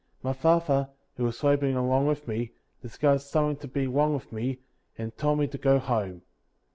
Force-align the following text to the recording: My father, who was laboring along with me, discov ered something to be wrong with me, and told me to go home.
My 0.23 0.33
father, 0.33 0.89
who 1.15 1.25
was 1.25 1.43
laboring 1.43 1.75
along 1.75 2.07
with 2.07 2.27
me, 2.27 2.53
discov 2.83 3.17
ered 3.17 3.21
something 3.21 3.57
to 3.57 3.67
be 3.67 3.85
wrong 3.85 4.15
with 4.15 4.31
me, 4.31 4.57
and 4.97 5.15
told 5.15 5.37
me 5.37 5.45
to 5.49 5.59
go 5.59 5.77
home. 5.77 6.23